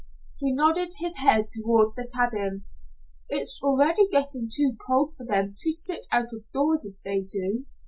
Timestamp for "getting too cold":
4.09-5.11